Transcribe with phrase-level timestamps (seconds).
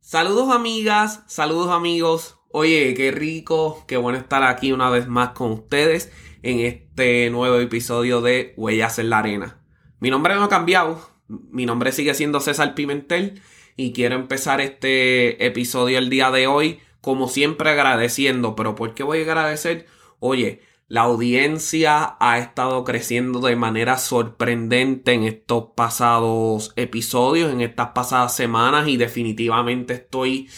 [0.00, 2.36] Saludos amigas, saludos amigos.
[2.50, 6.10] Oye, qué rico, qué bueno estar aquí una vez más con ustedes
[6.42, 9.62] en este nuevo episodio de Huellas en la Arena.
[10.00, 13.42] Mi nombre no ha cambiado, mi nombre sigue siendo César Pimentel
[13.76, 19.02] y quiero empezar este episodio el día de hoy como siempre agradeciendo, pero ¿por qué
[19.02, 19.86] voy a agradecer?
[20.18, 27.88] Oye, la audiencia ha estado creciendo de manera sorprendente en estos pasados episodios, en estas
[27.88, 30.48] pasadas semanas y definitivamente estoy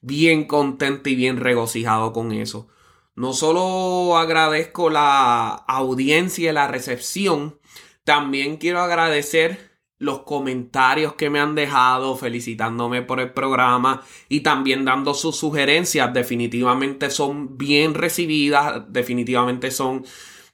[0.00, 2.68] bien contento y bien regocijado con eso.
[3.14, 7.58] No solo agradezco la audiencia y la recepción,
[8.04, 9.67] también quiero agradecer
[9.98, 16.12] los comentarios que me han dejado felicitándome por el programa y también dando sus sugerencias.
[16.12, 20.04] Definitivamente son bien recibidas, definitivamente son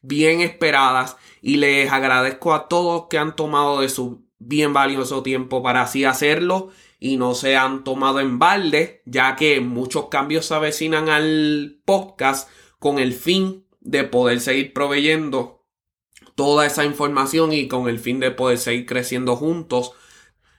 [0.00, 5.62] bien esperadas y les agradezco a todos que han tomado de su bien valioso tiempo
[5.62, 10.54] para así hacerlo y no se han tomado en balde, ya que muchos cambios se
[10.54, 15.53] avecinan al podcast con el fin de poder seguir proveyendo
[16.34, 19.92] toda esa información y con el fin de poder seguir creciendo juntos.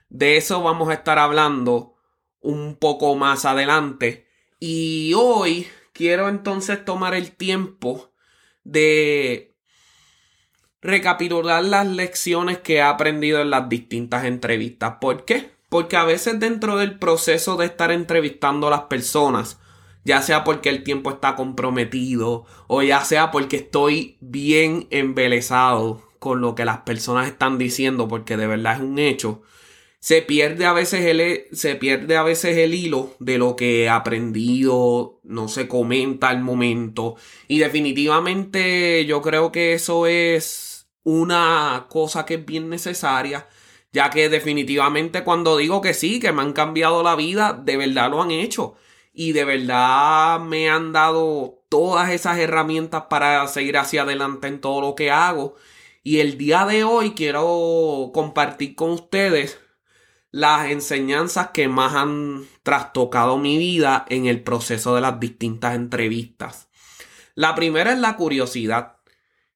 [0.08, 1.96] De eso vamos a estar hablando
[2.40, 4.26] un poco más adelante.
[4.58, 8.12] Y hoy quiero entonces tomar el tiempo
[8.64, 9.54] de
[10.80, 14.94] recapitular las lecciones que he aprendido en las distintas entrevistas.
[15.00, 15.50] ¿Por qué?
[15.68, 19.58] Porque a veces dentro del proceso de estar entrevistando a las personas,
[20.06, 26.40] ya sea porque el tiempo está comprometido o ya sea porque estoy bien embelesado con
[26.40, 29.42] lo que las personas están diciendo porque de verdad es un hecho
[29.98, 33.88] se pierde a veces el se pierde a veces el hilo de lo que he
[33.88, 37.16] aprendido no se comenta al momento.
[37.48, 43.48] Y definitivamente yo creo que eso es una cosa que es bien necesaria
[43.92, 48.10] ya que definitivamente cuando digo que sí que me han cambiado la vida de verdad
[48.10, 48.76] lo han hecho
[49.18, 54.82] y de verdad me han dado todas esas herramientas para seguir hacia adelante en todo
[54.82, 55.56] lo que hago.
[56.02, 59.58] Y el día de hoy quiero compartir con ustedes
[60.30, 66.68] las enseñanzas que más han trastocado mi vida en el proceso de las distintas entrevistas.
[67.34, 68.98] La primera es la curiosidad.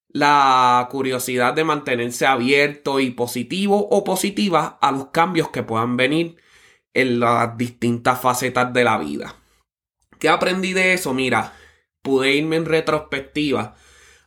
[0.09, 6.37] La curiosidad de mantenerse abierto y positivo o positiva a los cambios que puedan venir
[6.95, 9.40] en las distintas facetas de la vida.
[10.21, 11.15] ¿Qué aprendí de eso?
[11.15, 11.55] Mira,
[12.03, 13.75] pude irme en retrospectiva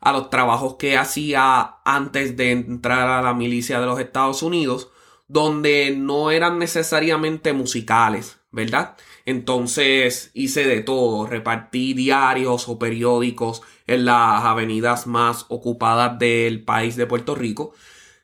[0.02, 4.90] a los trabajos que hacía antes de entrar a la milicia de los Estados Unidos,
[5.28, 8.98] donde no eran necesariamente musicales, ¿verdad?
[9.26, 16.96] Entonces hice de todo, repartí diarios o periódicos en las avenidas más ocupadas del país
[16.96, 17.74] de Puerto Rico.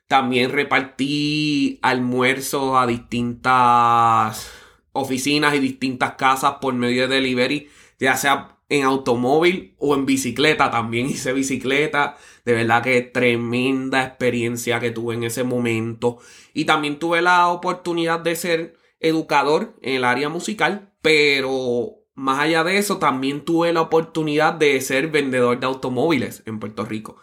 [0.07, 4.51] También repartí almuerzos a distintas
[4.94, 7.69] oficinas y distintas casas por medio de delivery,
[8.00, 10.72] ya sea en automóvil o en bicicleta.
[10.72, 12.17] También hice bicicleta.
[12.45, 16.17] De verdad que tremenda experiencia que tuve en ese momento.
[16.53, 22.63] Y también tuve la oportunidad de ser educador en el área musical, pero más allá
[22.66, 27.16] de eso, también tuve la oportunidad de ser vendedor de automóviles en Puerto Rico.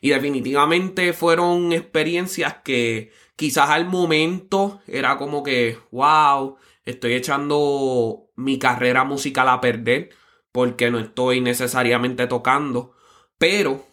[0.00, 6.56] Y definitivamente fueron experiencias que quizás al momento era como que, wow,
[6.90, 10.10] estoy echando mi carrera musical a perder
[10.52, 12.94] porque no estoy necesariamente tocando,
[13.36, 13.86] pero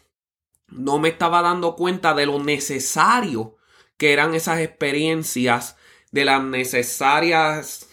[0.69, 3.57] no me estaba dando cuenta de lo necesario
[3.97, 5.75] que eran esas experiencias,
[6.11, 7.89] de las necesarias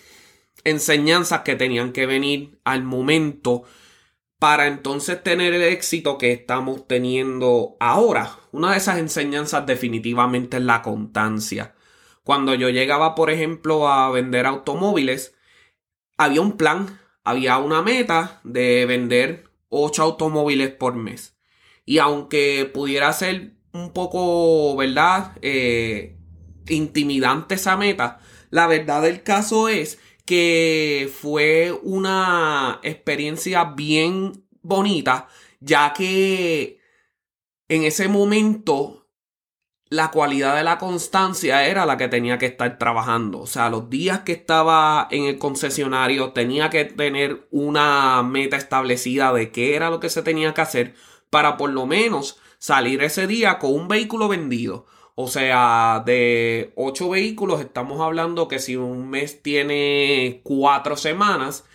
[0.64, 3.64] enseñanzas que tenían que venir al momento
[4.38, 8.38] para entonces tener el éxito que estamos teniendo ahora.
[8.52, 11.74] Una de esas enseñanzas definitivamente es la constancia.
[12.24, 15.34] Cuando yo llegaba, por ejemplo, a vender automóviles,
[16.16, 21.36] había un plan, había una meta de vender 8 automóviles por mes.
[21.84, 25.36] Y aunque pudiera ser un poco, ¿verdad?
[25.42, 26.18] Eh,
[26.68, 28.20] intimidante esa meta.
[28.50, 35.28] La verdad del caso es que fue una experiencia bien bonita,
[35.60, 36.78] ya que
[37.68, 39.01] en ese momento
[39.92, 43.40] la cualidad de la constancia era la que tenía que estar trabajando.
[43.40, 49.34] O sea, los días que estaba en el concesionario tenía que tener una meta establecida
[49.34, 50.94] de qué era lo que se tenía que hacer
[51.28, 54.86] para por lo menos salir ese día con un vehículo vendido.
[55.14, 61.66] O sea, de ocho vehículos estamos hablando que si un mes tiene cuatro semanas,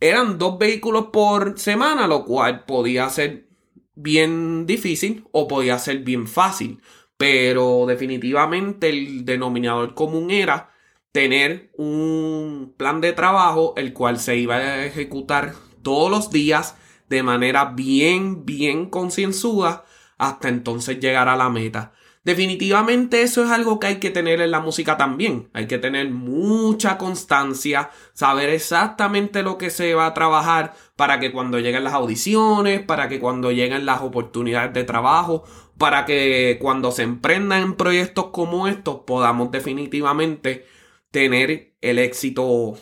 [0.00, 3.46] eran dos vehículos por semana, lo cual podía ser
[3.94, 6.80] bien difícil o podía ser bien fácil.
[7.22, 10.70] Pero definitivamente el denominador común era
[11.12, 16.74] tener un plan de trabajo el cual se iba a ejecutar todos los días
[17.08, 19.84] de manera bien, bien concienzuda
[20.18, 21.92] hasta entonces llegar a la meta.
[22.24, 25.50] Definitivamente eso es algo que hay que tener en la música también.
[25.54, 31.32] Hay que tener mucha constancia, saber exactamente lo que se va a trabajar para que
[31.32, 35.42] cuando lleguen las audiciones, para que cuando lleguen las oportunidades de trabajo,
[35.78, 40.64] para que cuando se emprendan en proyectos como estos podamos definitivamente
[41.10, 42.74] tener el éxito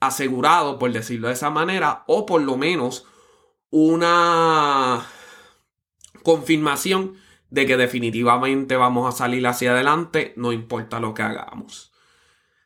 [0.00, 3.04] asegurado, por decirlo de esa manera, o por lo menos
[3.68, 5.06] una
[6.22, 7.16] confirmación
[7.50, 11.92] de que definitivamente vamos a salir hacia adelante, no importa lo que hagamos.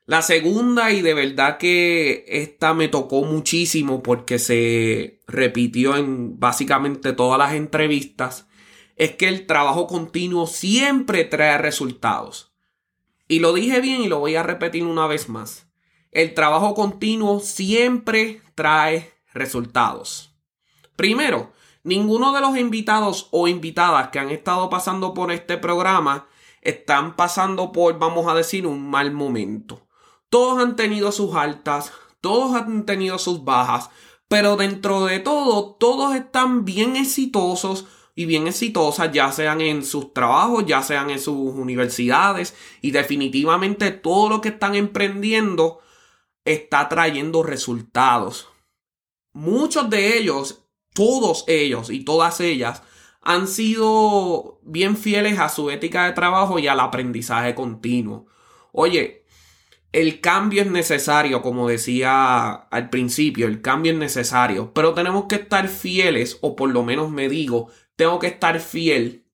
[0.07, 7.13] La segunda, y de verdad que esta me tocó muchísimo porque se repitió en básicamente
[7.13, 8.49] todas las entrevistas,
[8.97, 12.53] es que el trabajo continuo siempre trae resultados.
[13.29, 15.69] Y lo dije bien y lo voy a repetir una vez más.
[16.11, 20.35] El trabajo continuo siempre trae resultados.
[20.97, 26.29] Primero, Ninguno de los invitados o invitadas que han estado pasando por este programa
[26.61, 29.87] están pasando por, vamos a decir, un mal momento.
[30.29, 33.91] Todos han tenido sus altas, todos han tenido sus bajas,
[34.29, 40.13] pero dentro de todo, todos están bien exitosos y bien exitosas, ya sean en sus
[40.13, 45.81] trabajos, ya sean en sus universidades, y definitivamente todo lo que están emprendiendo
[46.45, 48.49] está trayendo resultados.
[49.33, 50.60] Muchos de ellos
[50.95, 52.83] todos ellos y todas ellas
[53.23, 58.27] han sido bien fieles a su ética de trabajo y al aprendizaje continuo.
[58.73, 59.25] Oye,
[59.93, 65.35] el cambio es necesario, como decía al principio, el cambio es necesario, pero tenemos que
[65.37, 69.27] estar fieles, o por lo menos me digo, tengo que estar fiel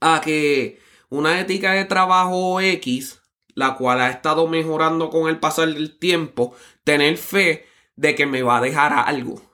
[0.00, 3.22] a que una ética de trabajo X,
[3.54, 6.54] la cual ha estado mejorando con el pasar del tiempo,
[6.84, 9.45] tener fe de que me va a dejar algo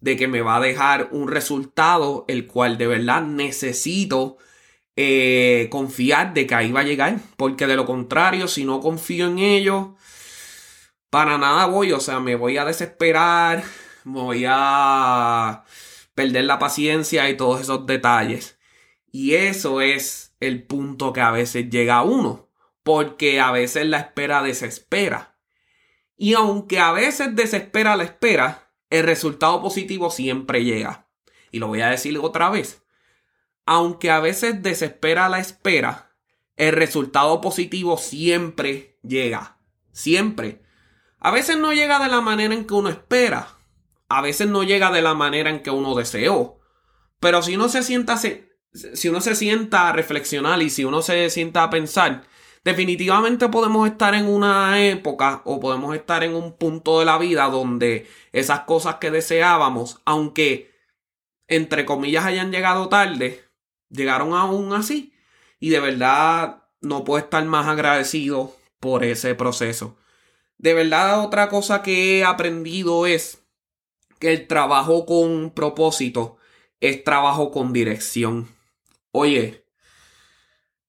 [0.00, 4.38] de que me va a dejar un resultado el cual de verdad necesito
[4.96, 7.18] eh, confiar de que ahí va a llegar.
[7.36, 9.96] Porque de lo contrario, si no confío en ello,
[11.10, 11.92] para nada voy.
[11.92, 13.64] O sea, me voy a desesperar,
[14.04, 15.64] voy a
[16.14, 18.58] perder la paciencia y todos esos detalles.
[19.12, 22.48] Y eso es el punto que a veces llega a uno.
[22.82, 25.36] Porque a veces la espera desespera.
[26.16, 31.06] Y aunque a veces desespera la espera, el resultado positivo siempre llega.
[31.50, 32.82] Y lo voy a decir otra vez.
[33.64, 36.16] Aunque a veces desespera la espera,
[36.56, 39.58] el resultado positivo siempre llega.
[39.92, 40.62] Siempre.
[41.18, 43.58] A veces no llega de la manera en que uno espera.
[44.08, 46.58] A veces no llega de la manera en que uno deseó.
[47.20, 51.30] Pero si uno se sienta, si uno se sienta a reflexionar y si uno se
[51.30, 52.24] sienta a pensar,
[52.64, 57.48] definitivamente podemos estar en una época o podemos estar en un punto de la vida
[57.48, 60.70] donde esas cosas que deseábamos, aunque
[61.48, 63.44] entre comillas hayan llegado tarde,
[63.88, 65.12] llegaron aún así.
[65.58, 69.96] Y de verdad no puedo estar más agradecido por ese proceso.
[70.58, 73.42] De verdad otra cosa que he aprendido es
[74.18, 76.38] que el trabajo con propósito
[76.80, 78.48] es trabajo con dirección.
[79.12, 79.64] Oye,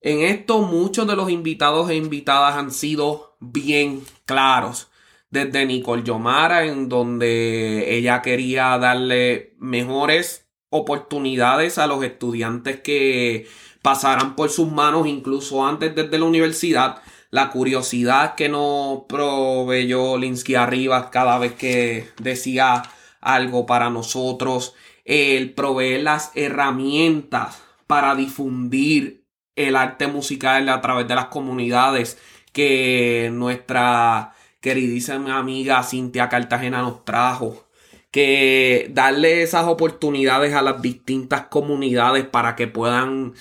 [0.01, 4.89] en esto muchos de los invitados e invitadas han sido bien claros.
[5.29, 13.47] Desde Nicole Yomara, en donde ella quería darle mejores oportunidades a los estudiantes que
[13.81, 17.01] pasaran por sus manos incluso antes desde la universidad.
[17.29, 22.83] La curiosidad que nos proveyó Linsky Arriba cada vez que decía
[23.21, 24.73] algo para nosotros.
[25.05, 29.20] El proveer las herramientas para difundir
[29.67, 32.17] el arte musical a través de las comunidades
[32.53, 37.67] que nuestra queridísima amiga Cintia Cartagena nos trajo.
[38.11, 43.33] Que darle esas oportunidades a las distintas comunidades para que puedan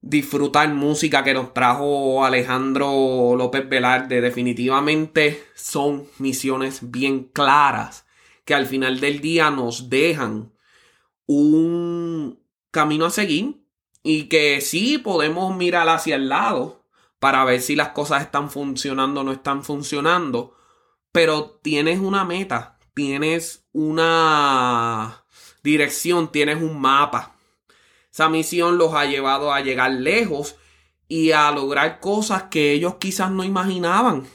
[0.00, 4.20] disfrutar música que nos trajo Alejandro López Velarde.
[4.20, 8.06] Definitivamente son misiones bien claras
[8.44, 10.52] que al final del día nos dejan
[11.26, 12.38] un
[12.70, 13.63] camino a seguir
[14.04, 16.84] y que sí podemos mirar hacia el lado
[17.18, 20.54] para ver si las cosas están funcionando o no están funcionando,
[21.10, 25.24] pero tienes una meta, tienes una
[25.62, 27.34] dirección, tienes un mapa.
[28.12, 30.56] Esa misión los ha llevado a llegar lejos
[31.08, 34.28] y a lograr cosas que ellos quizás no imaginaban.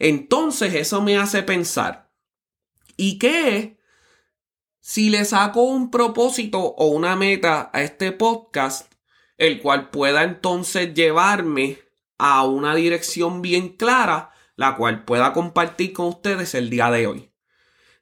[0.00, 2.10] Entonces eso me hace pensar,
[2.96, 3.78] ¿y qué
[4.80, 8.91] si le saco un propósito o una meta a este podcast,
[9.42, 11.80] el cual pueda entonces llevarme
[12.16, 17.32] a una dirección bien clara, la cual pueda compartir con ustedes el día de hoy.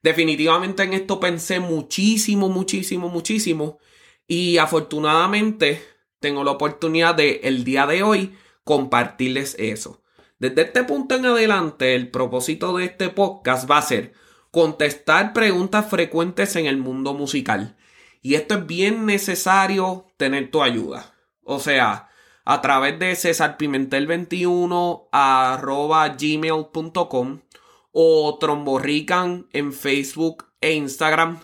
[0.03, 3.79] Definitivamente en esto pensé muchísimo, muchísimo, muchísimo
[4.27, 5.83] y afortunadamente
[6.19, 10.03] tengo la oportunidad de el día de hoy compartirles eso.
[10.39, 14.13] Desde este punto en adelante, el propósito de este podcast va a ser
[14.51, 17.79] contestar preguntas frecuentes en el mundo musical.
[18.21, 21.15] Y esto es bien necesario tener tu ayuda.
[21.45, 22.09] O sea,
[22.45, 27.41] a través de cesarpimentel21 arroba gmail.com
[27.93, 31.41] o tromborrican en Facebook e Instagram.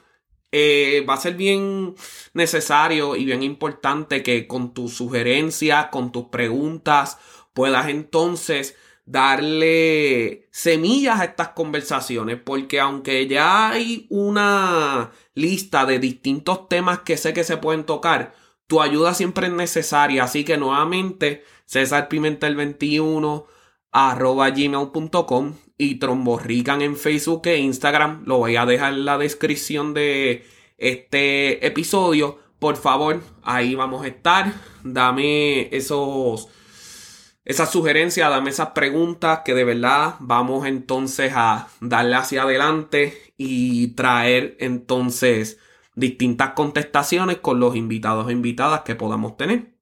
[0.53, 1.95] Eh, va a ser bien
[2.33, 7.19] necesario y bien importante que con tus sugerencias, con tus preguntas,
[7.53, 16.69] puedas entonces darle semillas a estas conversaciones, porque aunque ya hay una lista de distintos
[16.69, 18.35] temas que sé que se pueden tocar,
[18.67, 23.47] tu ayuda siempre es necesaria, así que nuevamente César Pimentel 21
[23.93, 29.95] arroba gmail.com y tromborrican en Facebook e Instagram, lo voy a dejar en la descripción
[29.95, 30.45] de
[30.79, 36.49] este episodio, por favor, ahí vamos a estar, dame esos
[37.47, 43.95] esas sugerencias, dame esas preguntas que de verdad vamos entonces a darle hacia adelante y
[43.95, 45.59] traer entonces
[45.97, 49.75] distintas contestaciones con los invitados e invitadas que podamos tener.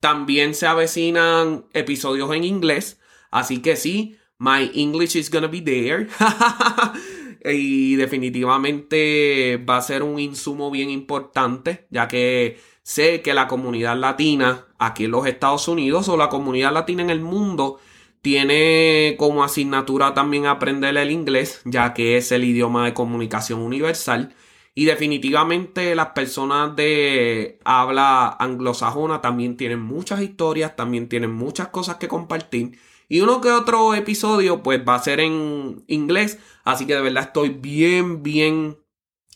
[0.00, 2.98] También se avecinan episodios en inglés,
[3.30, 6.08] así que sí, my English is gonna be there.
[7.44, 13.96] y definitivamente va a ser un insumo bien importante, ya que sé que la comunidad
[13.96, 17.78] latina aquí en los Estados Unidos o la comunidad latina en el mundo
[18.22, 24.34] tiene como asignatura también aprender el inglés, ya que es el idioma de comunicación universal.
[24.74, 31.96] Y definitivamente las personas de habla anglosajona también tienen muchas historias, también tienen muchas cosas
[31.96, 32.78] que compartir.
[33.08, 36.38] Y uno que otro episodio pues va a ser en inglés.
[36.64, 38.78] Así que de verdad estoy bien, bien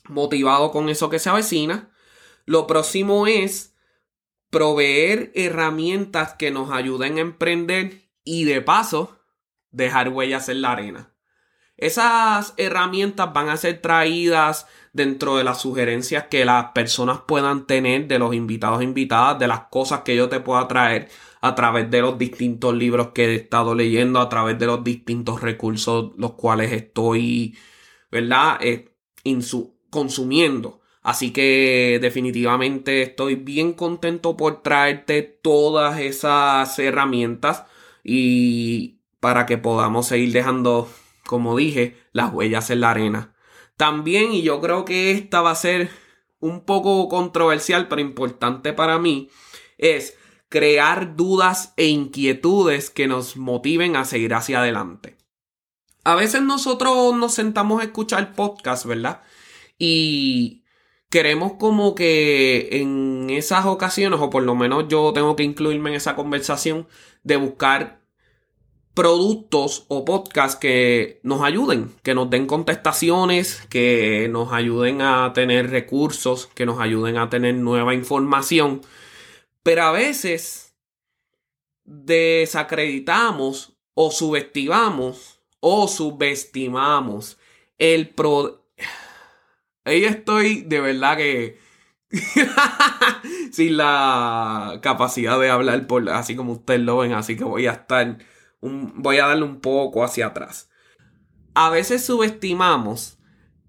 [0.08, 1.90] motivado con eso que se avecina.
[2.46, 3.74] Lo próximo es
[4.48, 9.18] proveer herramientas que nos ayuden a emprender y de paso
[9.70, 11.12] dejar huellas en la arena.
[11.76, 14.66] Esas herramientas van a ser traídas
[14.96, 19.48] dentro de las sugerencias que las personas puedan tener de los invitados e invitadas, de
[19.48, 21.08] las cosas que yo te pueda traer
[21.40, 25.42] a través de los distintos libros que he estado leyendo, a través de los distintos
[25.42, 27.56] recursos los cuales estoy,
[28.10, 28.58] ¿verdad?
[28.62, 28.92] Eh,
[29.90, 30.80] consumiendo.
[31.02, 37.64] Así que definitivamente estoy bien contento por traerte todas esas herramientas
[38.02, 40.88] y para que podamos seguir dejando,
[41.26, 43.35] como dije, las huellas en la arena.
[43.76, 45.90] También, y yo creo que esta va a ser
[46.40, 49.28] un poco controversial, pero importante para mí,
[49.78, 50.16] es
[50.48, 55.16] crear dudas e inquietudes que nos motiven a seguir hacia adelante.
[56.04, 59.22] A veces nosotros nos sentamos a escuchar podcast, ¿verdad?
[59.78, 60.62] Y
[61.10, 65.96] queremos como que en esas ocasiones, o por lo menos yo tengo que incluirme en
[65.96, 66.86] esa conversación,
[67.24, 68.05] de buscar
[68.96, 75.68] productos o podcasts que nos ayuden, que nos den contestaciones, que nos ayuden a tener
[75.68, 78.80] recursos, que nos ayuden a tener nueva información.
[79.62, 80.74] Pero a veces
[81.84, 87.36] desacreditamos o subestimamos o subestimamos
[87.78, 88.64] el pro
[89.84, 91.58] Ahí estoy de verdad que
[93.52, 97.72] sin la capacidad de hablar por así como ustedes lo ven, así que voy a
[97.72, 98.18] estar
[98.60, 100.68] voy a darle un poco hacia atrás.
[101.54, 103.18] A veces subestimamos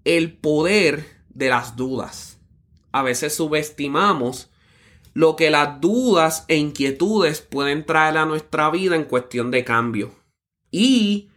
[0.04, 2.40] el poder de las dudas.
[2.92, 4.50] A veces subestimamos
[5.14, 10.12] lo que las dudas e inquietudes pueden traer a nuestra vida en cuestión de cambio.
[10.70, 11.30] Y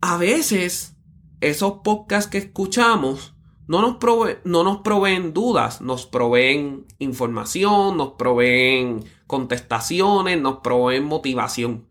[0.00, 0.96] a veces
[1.40, 3.34] esos podcasts que escuchamos
[3.66, 11.04] no nos, prove- no nos proveen dudas, nos proveen información, nos proveen contestaciones, nos proveen
[11.04, 11.88] motivación,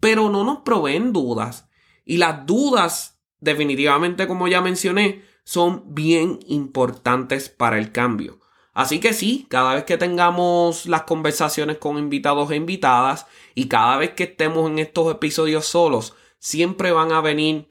[0.00, 1.68] pero no nos proveen dudas.
[2.04, 8.38] Y las dudas, definitivamente, como ya mencioné, son bien importantes para el cambio.
[8.74, 13.96] Así que sí, cada vez que tengamos las conversaciones con invitados e invitadas y cada
[13.96, 17.66] vez que estemos en estos episodios solos, siempre van a venir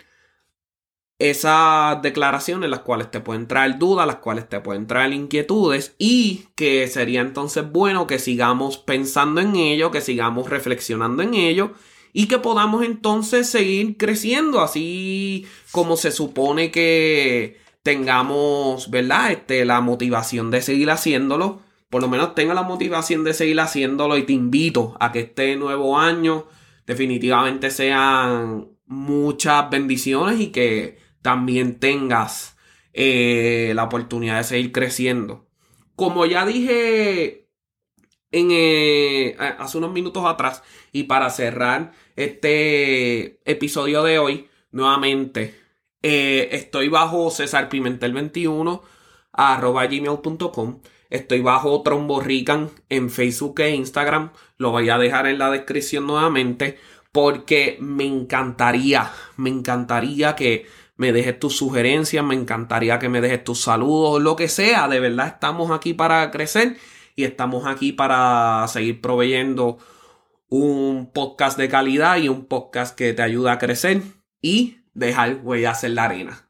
[1.19, 6.47] esas declaraciones las cuales te pueden traer dudas, las cuales te pueden traer inquietudes y
[6.55, 11.71] que sería entonces bueno que sigamos pensando en ello, que sigamos reflexionando en ello
[12.19, 19.33] y que podamos entonces seguir creciendo así como se supone que tengamos, ¿verdad?
[19.33, 21.61] Este, la motivación de seguir haciéndolo.
[21.91, 25.57] Por lo menos tenga la motivación de seguir haciéndolo y te invito a que este
[25.57, 26.47] nuevo año
[26.87, 32.57] definitivamente sean muchas bendiciones y que también tengas
[32.93, 35.45] eh, la oportunidad de seguir creciendo.
[35.95, 37.46] Como ya dije
[38.31, 45.55] en, eh, hace unos minutos atrás y para cerrar este episodio de hoy, nuevamente
[46.01, 48.81] eh, estoy bajo César Pimentel 21
[49.33, 50.81] arroba gmail.com.
[51.09, 54.31] Estoy bajo Tromborrican en Facebook e Instagram.
[54.57, 56.77] Lo voy a dejar en la descripción nuevamente
[57.11, 60.67] porque me encantaría, me encantaría que
[60.97, 64.87] me dejes tus sugerencias, me encantaría que me dejes tus saludos, lo que sea.
[64.87, 66.77] De verdad estamos aquí para crecer
[67.17, 69.79] y estamos aquí para seguir proveyendo
[70.49, 74.03] un podcast de calidad y un podcast que te ayuda a crecer
[74.39, 76.47] y dejar huellas en la arena.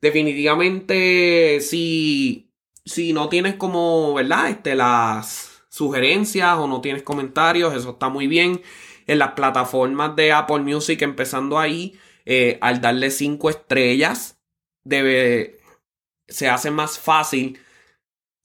[0.00, 2.50] Definitivamente, si,
[2.86, 4.48] si no tienes como, ¿verdad?
[4.48, 8.62] Este, las sugerencias o no tienes comentarios, eso está muy bien.
[9.06, 11.94] En las plataformas de Apple Music, empezando ahí,
[12.24, 14.40] eh, al darle cinco estrellas,
[14.82, 15.58] debe,
[16.26, 17.58] se hace más fácil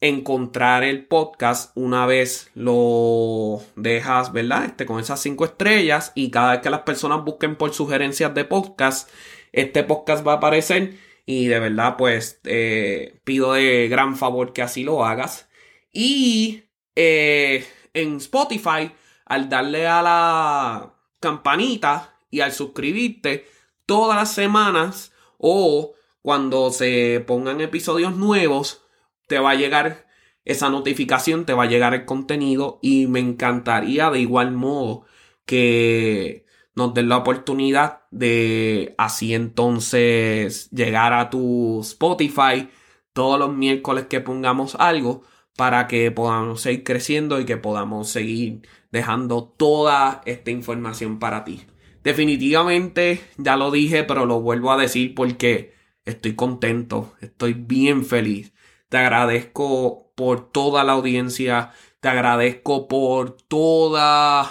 [0.02, 4.66] encontrar el podcast una vez lo dejas, ¿verdad?
[4.66, 8.44] Este, con esas cinco estrellas y cada vez que las personas busquen por sugerencias de
[8.44, 9.10] podcast,
[9.52, 10.98] este podcast va a aparecer
[11.28, 15.48] y de verdad pues eh, pido de gran favor que así lo hagas.
[15.94, 16.64] Y
[16.96, 18.92] eh, en Spotify,
[19.26, 23.46] al darle a la campanita y al suscribirte
[23.86, 28.84] todas las semanas o cuando se pongan episodios nuevos,
[29.32, 30.08] te va a llegar
[30.44, 35.06] esa notificación, te va a llegar el contenido y me encantaría de igual modo
[35.46, 42.68] que nos den la oportunidad de así entonces llegar a tu Spotify
[43.14, 45.24] todos los miércoles que pongamos algo
[45.56, 51.62] para que podamos seguir creciendo y que podamos seguir dejando toda esta información para ti.
[52.04, 58.52] Definitivamente, ya lo dije, pero lo vuelvo a decir porque estoy contento, estoy bien feliz.
[58.92, 64.50] Te agradezco por toda la audiencia, te agradezco por todas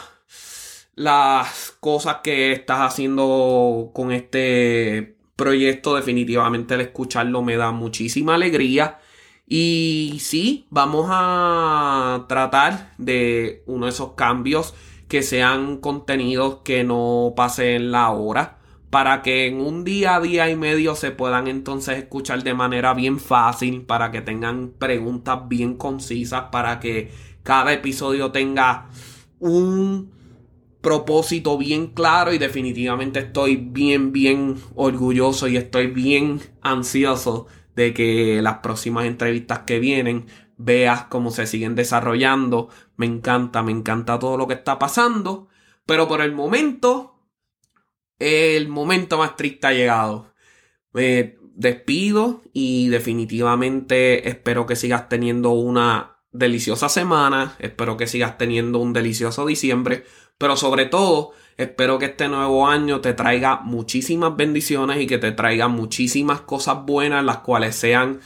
[0.94, 5.94] las cosas que estás haciendo con este proyecto.
[5.94, 9.00] Definitivamente el escucharlo me da muchísima alegría.
[9.46, 14.72] Y sí, vamos a tratar de uno de esos cambios
[15.06, 18.59] que sean contenidos que no pasen la hora
[18.90, 23.20] para que en un día día y medio se puedan entonces escuchar de manera bien
[23.20, 28.88] fácil, para que tengan preguntas bien concisas, para que cada episodio tenga
[29.38, 30.10] un
[30.80, 38.40] propósito bien claro y definitivamente estoy bien, bien orgulloso y estoy bien ansioso de que
[38.42, 40.26] las próximas entrevistas que vienen
[40.56, 42.68] veas cómo se siguen desarrollando.
[42.96, 45.48] Me encanta, me encanta todo lo que está pasando.
[45.86, 47.09] Pero por el momento,
[48.20, 50.32] el momento más triste ha llegado.
[50.92, 57.56] Me despido y definitivamente espero que sigas teniendo una deliciosa semana.
[57.58, 60.04] Espero que sigas teniendo un delicioso diciembre.
[60.38, 65.32] Pero sobre todo, espero que este nuevo año te traiga muchísimas bendiciones y que te
[65.32, 68.20] traiga muchísimas cosas buenas, las cuales sean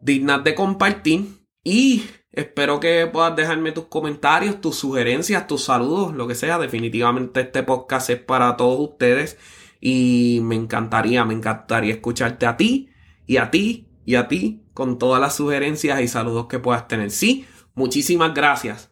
[0.00, 1.26] dignas de compartir.
[1.64, 6.58] Y espero que puedas dejarme tus comentarios, tus sugerencias, tus saludos, lo que sea.
[6.58, 9.38] Definitivamente este podcast es para todos ustedes.
[9.80, 12.90] Y me encantaría, me encantaría escucharte a ti
[13.26, 17.10] y a ti y a ti con todas las sugerencias y saludos que puedas tener.
[17.10, 18.90] Sí, muchísimas gracias.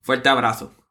[0.00, 0.81] Fuerte abrazo.